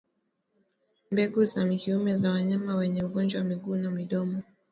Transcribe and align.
Mbegu 1.11 1.45
za 1.45 1.65
kiume 1.75 2.17
za 2.17 2.31
wanyama 2.31 2.75
wenye 2.75 3.03
ugonjwa 3.03 3.41
wa 3.41 3.47
miguu 3.47 3.75
na 3.75 3.91
midomo 3.91 4.43